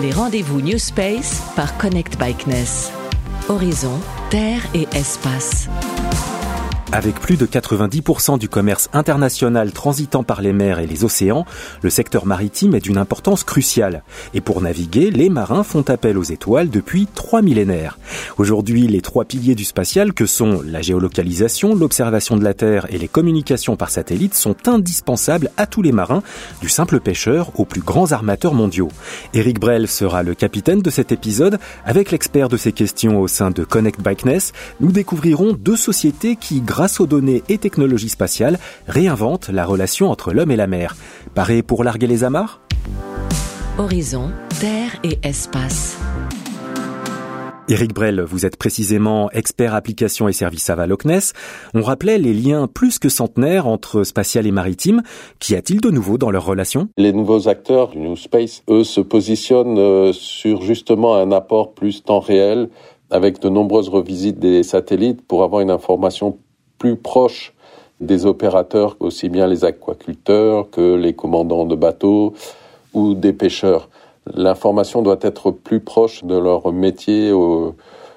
[0.00, 2.90] Les rendez-vous New Space par Connect Bikeness.
[3.48, 5.68] Horizon, terre et espace.
[6.92, 11.46] Avec plus de 90% du commerce international transitant par les mers et les océans,
[11.82, 14.02] le secteur maritime est d'une importance cruciale.
[14.34, 17.96] Et pour naviguer, les marins font appel aux étoiles depuis trois millénaires.
[18.38, 22.98] Aujourd'hui, les trois piliers du spatial que sont la géolocalisation, l'observation de la Terre et
[22.98, 26.24] les communications par satellite sont indispensables à tous les marins,
[26.60, 28.88] du simple pêcheur aux plus grands armateurs mondiaux.
[29.32, 31.60] Eric Brel sera le capitaine de cet épisode.
[31.84, 36.62] Avec l'expert de ces questions au sein de Connect Bikeness, nous découvrirons deux sociétés qui,
[37.00, 40.96] aux données et technologies spatiales, réinvente la relation entre l'homme et la mer.
[41.34, 42.60] Paré pour larguer les amarres?
[43.78, 44.30] Horizon,
[44.60, 45.98] terre et espace.
[47.68, 51.34] Eric Brel, vous êtes précisément expert application et services à Loch Ness.
[51.72, 55.02] On rappelait les liens plus que centenaires entre spatial et maritime.
[55.38, 56.88] Qu'y a-t-il de nouveau dans leur relation?
[56.96, 62.02] Les nouveaux acteurs du New Space, eux, se positionnent euh, sur justement un apport plus
[62.02, 62.70] temps réel
[63.08, 66.38] avec de nombreuses revisites des satellites pour avoir une information
[66.80, 67.52] plus proche
[68.00, 72.32] des opérateurs, aussi bien les aquaculteurs que les commandants de bateaux
[72.94, 73.88] ou des pêcheurs.
[74.34, 77.32] L'information doit être plus proche de leur métier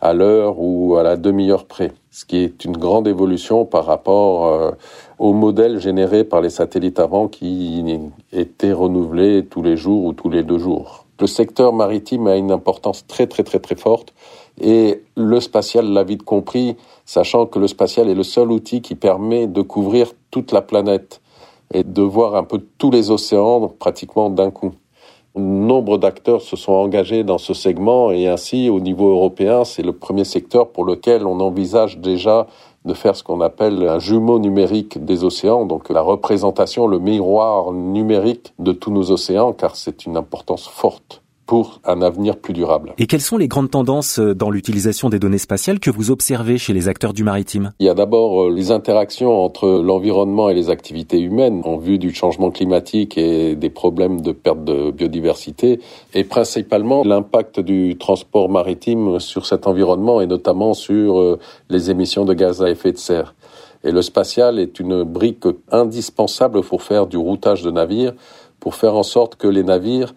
[0.00, 4.46] à l'heure ou à la demi-heure près, ce qui est une grande évolution par rapport
[4.46, 4.70] euh,
[5.18, 7.84] au modèle généré par les satellites avant qui
[8.32, 11.03] étaient renouvelés tous les jours ou tous les deux jours.
[11.20, 14.12] Le secteur maritime a une importance très très très très forte
[14.60, 18.94] et le spatial l'a vite compris, sachant que le spatial est le seul outil qui
[18.94, 21.20] permet de couvrir toute la planète
[21.72, 24.72] et de voir un peu tous les océans pratiquement d'un coup.
[25.36, 29.92] Nombre d'acteurs se sont engagés dans ce segment et ainsi, au niveau européen, c'est le
[29.92, 32.46] premier secteur pour lequel on envisage déjà
[32.84, 37.72] de faire ce qu'on appelle un jumeau numérique des océans, donc la représentation, le miroir
[37.72, 42.94] numérique de tous nos océans, car c'est une importance forte pour un avenir plus durable.
[42.98, 46.58] Et quelles sont les grandes tendances euh, dans l'utilisation des données spatiales que vous observez
[46.58, 47.72] chez les acteurs du maritime?
[47.80, 51.98] Il y a d'abord euh, les interactions entre l'environnement et les activités humaines en vue
[51.98, 55.80] du changement climatique et des problèmes de perte de biodiversité
[56.14, 61.38] et principalement l'impact du transport maritime sur cet environnement et notamment sur euh,
[61.68, 63.34] les émissions de gaz à effet de serre.
[63.84, 68.14] Et le spatial est une brique indispensable pour faire du routage de navires,
[68.58, 70.14] pour faire en sorte que les navires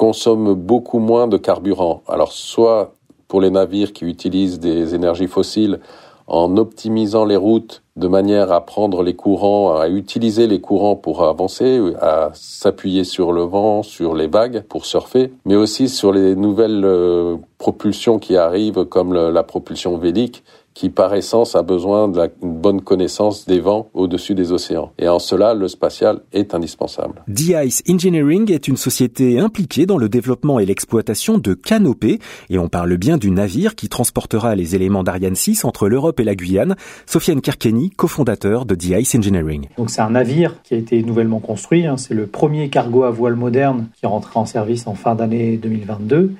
[0.00, 2.02] consomment beaucoup moins de carburant.
[2.08, 2.94] Alors soit
[3.28, 5.78] pour les navires qui utilisent des énergies fossiles
[6.26, 11.22] en optimisant les routes de manière à prendre les courants, à utiliser les courants pour
[11.22, 16.34] avancer, à s'appuyer sur le vent, sur les vagues pour surfer, mais aussi sur les
[16.34, 20.42] nouvelles euh, propulsions qui arrivent comme la propulsion vélique
[20.80, 24.92] qui par essence a besoin d'une bonne connaissance des vents au-dessus des océans.
[24.98, 27.22] Et en cela, le spatial est indispensable.
[27.28, 32.18] D-Ice Engineering est une société impliquée dans le développement et l'exploitation de canopées,
[32.48, 36.24] et on parle bien du navire qui transportera les éléments d'Ariane 6 entre l'Europe et
[36.24, 36.76] la Guyane.
[37.04, 39.68] Sofiane Kerkeni, cofondateur de D-Ice Engineering.
[39.76, 41.98] Donc c'est un navire qui a été nouvellement construit, hein.
[41.98, 46.32] c'est le premier cargo à voile moderne qui rentrera en service en fin d'année 2022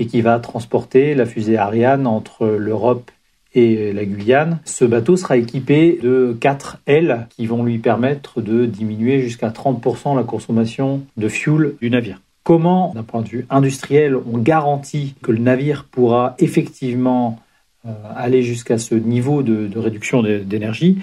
[0.00, 3.12] et qui va transporter la fusée Ariane entre l'Europe
[3.54, 4.60] et la Guyane.
[4.64, 10.16] Ce bateau sera équipé de 4 ailes qui vont lui permettre de diminuer jusqu'à 30%
[10.16, 12.20] la consommation de fuel du navire.
[12.42, 17.40] Comment, d'un point de vue industriel, on garantit que le navire pourra effectivement
[17.86, 20.98] euh, aller jusqu'à ce niveau de réduction d'énergie?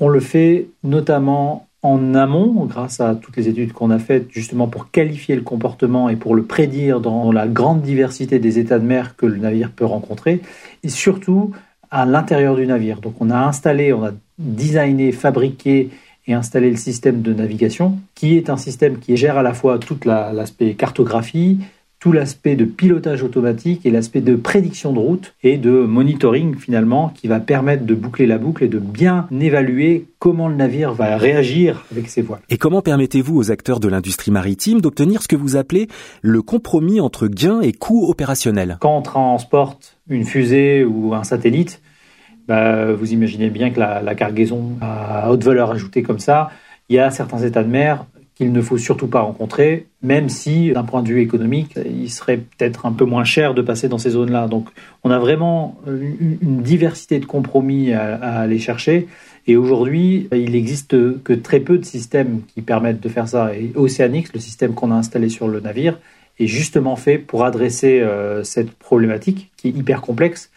[0.00, 4.68] On le fait notamment en amont, grâce à toutes les études qu'on a faites justement
[4.68, 8.84] pour qualifier le comportement et pour le prédire dans la grande diversité des états de
[8.84, 10.42] mer que le navire peut rencontrer,
[10.84, 11.50] et surtout
[11.90, 13.00] à l'intérieur du navire.
[13.00, 15.90] Donc on a installé, on a designé, fabriqué
[16.28, 19.78] et installé le système de navigation, qui est un système qui gère à la fois
[19.78, 21.58] tout l'aspect cartographie,
[22.02, 27.10] tout l'aspect de pilotage automatique et l'aspect de prédiction de route et de monitoring finalement
[27.14, 31.16] qui va permettre de boucler la boucle et de bien évaluer comment le navire va
[31.16, 32.40] réagir avec ses voiles.
[32.50, 35.86] Et comment permettez-vous aux acteurs de l'industrie maritime d'obtenir ce que vous appelez
[36.22, 38.78] le compromis entre gains et coûts opérationnels?
[38.80, 41.80] Quand on transporte une fusée ou un satellite,
[42.48, 46.50] bah, vous imaginez bien que la, la cargaison à haute valeur ajoutée comme ça,
[46.88, 48.06] il y a certains états de mer
[48.42, 52.38] qu'il ne faut surtout pas rencontrer, même si, d'un point de vue économique, il serait
[52.38, 54.48] peut-être un peu moins cher de passer dans ces zones-là.
[54.48, 54.68] Donc,
[55.04, 59.06] on a vraiment une, diversité de compromis à, aller chercher.
[59.46, 63.54] Et aujourd'hui, il n'existe que très peu de systèmes qui permettent de faire ça.
[63.54, 65.98] Et Oceanix, le système qu'on a installé sur le navire,
[66.40, 70.50] est justement fait pour adresser euh, cette problématique qui est hyper complexe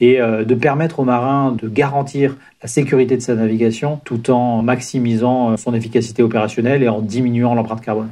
[0.00, 4.62] et euh, de permettre aux marins de garantir la sécurité de sa navigation tout en
[4.62, 8.08] maximisant euh, son efficacité opérationnelle et en diminuant l'empreinte carbone.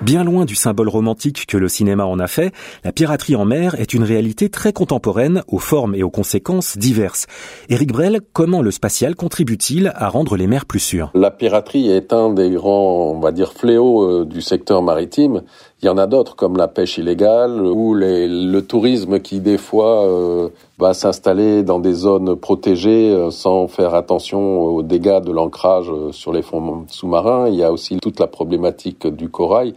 [0.00, 2.52] Bien loin du symbole romantique que le cinéma en a fait,
[2.84, 7.26] la piraterie en mer est une réalité très contemporaine aux formes et aux conséquences diverses.
[7.68, 11.10] Éric Brel, comment le spatial contribue-t-il à rendre les mers plus sûres?
[11.14, 15.42] La piraterie est un des grands, on va dire, fléaux euh, du secteur maritime.
[15.80, 20.04] Il y en a d'autres comme la pêche illégale ou le tourisme qui des fois
[20.06, 20.48] euh,
[20.78, 26.32] va s'installer dans des zones protégées euh, sans faire attention aux dégâts de l'ancrage sur
[26.32, 27.46] les fonds sous-marins.
[27.48, 29.74] Il y a aussi toute la problématique du corail.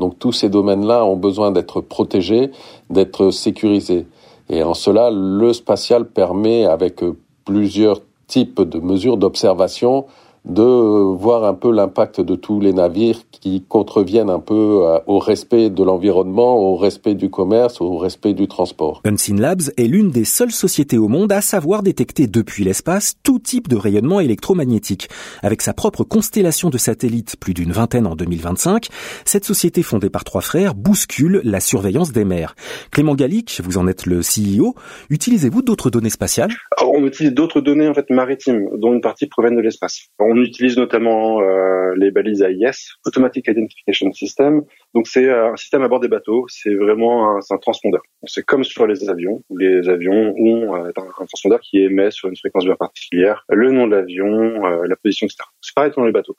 [0.00, 2.50] Donc tous ces domaines-là ont besoin d'être protégés,
[2.90, 4.08] d'être sécurisés.
[4.50, 7.00] Et en cela, le spatial permet, avec
[7.44, 10.06] plusieurs types de mesures d'observation,
[10.44, 15.18] de voir un peu l'impact de tous les navires qui contreviennent un peu euh, au
[15.18, 19.00] respect de l'environnement, au respect du commerce, au respect du transport.
[19.04, 23.38] Unseen Labs est l'une des seules sociétés au monde à savoir détecter depuis l'espace tout
[23.38, 25.08] type de rayonnement électromagnétique.
[25.42, 28.88] Avec sa propre constellation de satellites, plus d'une vingtaine en 2025,
[29.24, 32.54] cette société fondée par trois frères bouscule la surveillance des mers.
[32.90, 34.74] Clément Gallic, vous en êtes le CEO,
[35.08, 36.52] utilisez-vous d'autres données spatiales?
[36.82, 40.08] On utilise d'autres données en fait maritimes, dont une partie provient de l'espace.
[40.18, 44.62] On utilise notamment euh, les balises AIS, Automatic Identification System.
[44.94, 46.46] Donc c'est euh, un système à bord des bateaux.
[46.48, 48.02] C'est vraiment un, un transpondeur.
[48.24, 52.28] C'est comme sur les avions, où les avions ont euh, un, transpondeur qui émet sur
[52.28, 55.44] une fréquence bien particulière le nom de l'avion, la position, etc.
[55.60, 56.36] C'est pareil dans les bateaux.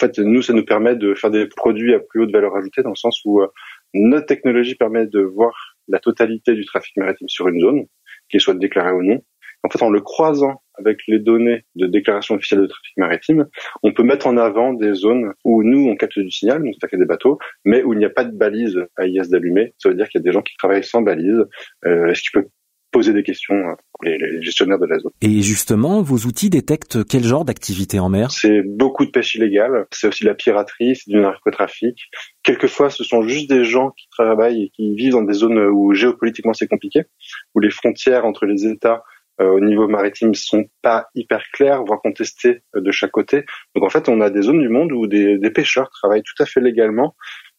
[0.00, 2.82] En fait, nous, ça nous permet de faire des produits à plus haute valeur ajoutée
[2.82, 3.40] dans le sens où
[3.94, 7.86] notre technologie permet de voir la totalité du trafic maritime sur une zone,
[8.28, 9.22] qu'il soit déclaré ou non.
[9.66, 13.46] En fait, en le croisant avec les données de déclaration officielle de trafic maritime,
[13.82, 16.96] on peut mettre en avant des zones où nous, on capte du signal, donc c'est
[16.96, 19.74] des bateaux, mais où il n'y a pas de balise AIS d'allumée.
[19.78, 21.44] Ça veut dire qu'il y a des gens qui travaillent sans balise,
[21.84, 22.46] euh, ce qui peut
[22.92, 23.56] poser des questions
[23.92, 25.10] pour les, les, gestionnaires de la zone.
[25.20, 28.30] Et justement, vos outils détectent quel genre d'activité en mer?
[28.30, 31.98] C'est beaucoup de pêche illégale, c'est aussi la piraterie, c'est du narcotrafic.
[32.44, 35.92] Quelquefois, ce sont juste des gens qui travaillent et qui vivent dans des zones où
[35.92, 37.02] géopolitiquement c'est compliqué,
[37.56, 42.00] où les frontières entre les États euh, au niveau maritime sont pas hyper clairs, voire
[42.00, 43.44] contestés euh, de chaque côté.
[43.74, 46.46] Donc en fait, on a des zones du monde où des pêcheurs travaillent tout à
[46.46, 47.14] fait légalement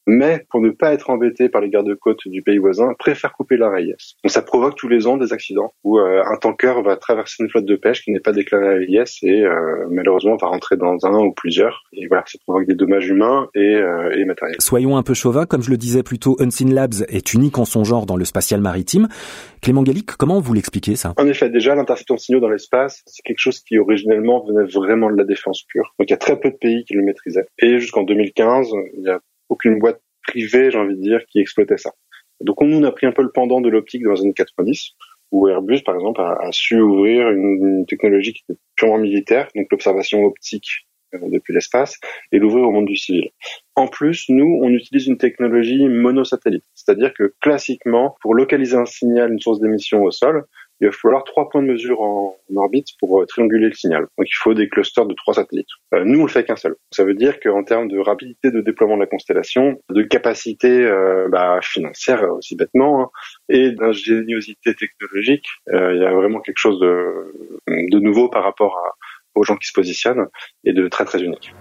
[0.07, 3.67] mais pour ne pas être embêté par les gardes-côtes du pays voisin, préfèrent couper la
[3.79, 4.15] AIS.
[4.23, 7.49] Donc ça provoque tous les ans des accidents où euh, un tanker va traverser une
[7.49, 11.05] flotte de pêche qui n'est pas déclarée à l'AIS et euh, malheureusement va rentrer dans
[11.05, 11.83] un ou plusieurs.
[11.91, 14.57] Et voilà, ça provoque des dommages humains et, euh, et matériels.
[14.59, 17.65] Soyons un peu chauvins, comme je le disais plus tôt, Unseen Labs est unique en
[17.65, 19.09] son genre dans le spatial maritime.
[19.61, 21.13] Clément Gallic, comment vous l'expliquez ça?
[21.17, 25.11] En effet, déjà l'interception de signaux dans l'espace, c'est quelque chose qui originellement venait vraiment
[25.11, 25.93] de la défense pure.
[25.99, 27.47] Donc il y a très peu de pays qui le maîtrisaient.
[27.59, 31.77] Et jusqu'en 2015, il y a aucune boîte privée, j'ai envie de dire, qui exploitait
[31.77, 31.91] ça.
[32.41, 34.91] Donc on, on a pris un peu le pendant de l'optique dans les années 90,
[35.31, 39.67] où Airbus, par exemple, a, su ouvrir une, une, technologie qui était purement militaire, donc
[39.71, 41.99] l'observation optique euh, depuis l'espace,
[42.31, 43.29] et l'ouvrir au monde du civil.
[43.75, 49.31] En plus, nous, on utilise une technologie monosatellite, c'est-à-dire que classiquement, pour localiser un signal,
[49.31, 50.45] une source d'émission au sol,
[50.79, 54.07] il va falloir trois points de mesure en, orbite pour euh, trianguler le signal.
[54.17, 55.67] Donc il faut des clusters de trois satellites.
[55.93, 56.75] Euh, nous, on le fait qu'un seul.
[56.91, 61.27] Ça veut dire qu'en termes de rapidité de déploiement de la constellation, de capacité euh,
[61.29, 63.09] bah, financière aussi bêtement, hein,
[63.49, 67.33] et d'ingéniosité technologique, il y a vraiment quelque chose de,
[67.67, 68.93] de nouveau par rapport à,
[69.35, 70.27] aux gens qui se positionnent
[70.63, 71.53] et de très très unique.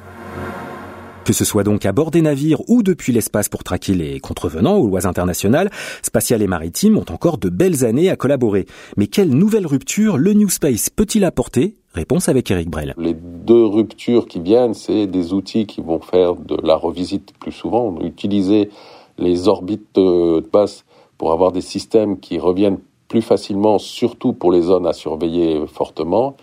[1.27, 4.77] Que ce soit donc à bord des navires ou depuis l'espace pour traquer les contrevenants
[4.77, 8.65] aux lois internationales, Spatial et Maritime ont encore de belles années à collaborer.
[8.97, 11.79] Mais quelle nouvelle rupture le New Space peut-il apporter?
[11.95, 12.95] Réponse avec Eric Brel.
[12.97, 17.51] Les deux ruptures qui viennent, c'est des outils qui vont faire de la revisite plus
[17.51, 18.71] souvent, utiliser
[19.19, 20.85] les orbites de basse
[21.19, 22.79] pour avoir des systèmes qui reviennent
[23.09, 26.37] plus facilement, surtout pour les zones à surveiller fortement.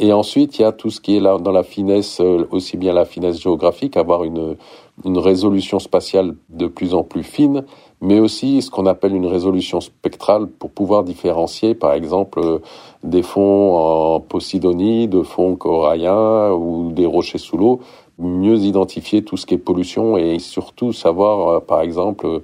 [0.00, 2.76] Et ensuite, il y a tout ce qui est là dans la finesse, euh, aussi
[2.76, 4.56] bien la finesse géographique, avoir une,
[5.04, 7.64] une résolution spatiale de plus en plus fine,
[8.00, 12.60] mais aussi ce qu'on appelle une résolution spectrale pour pouvoir différencier, par exemple, euh,
[13.02, 17.80] des fonds en Posidonie, de fonds coralliens ou des rochers sous l'eau,
[18.20, 22.40] mieux identifier tout ce qui est pollution et surtout savoir, euh, par exemple,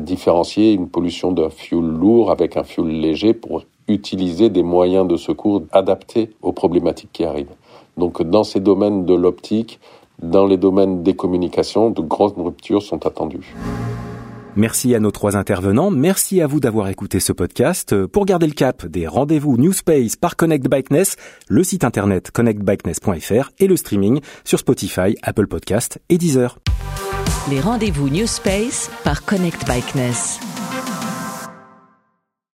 [0.00, 5.16] différencier une pollution d'un fuel lourd avec un fuel léger pour utiliser des moyens de
[5.16, 7.54] secours adaptés aux problématiques qui arrivent.
[7.96, 9.80] Donc dans ces domaines de l'optique,
[10.22, 13.54] dans les domaines des communications, de grandes ruptures sont attendues.
[14.56, 15.90] Merci à nos trois intervenants.
[15.90, 18.06] Merci à vous d'avoir écouté ce podcast.
[18.06, 21.16] Pour garder le cap des rendez-vous New Space par Connect Bikeness,
[21.48, 26.58] le site internet connectbikeness.fr et le streaming sur Spotify, Apple Podcast et Deezer.
[27.50, 30.38] Les rendez-vous New Space par Connect Bikeness.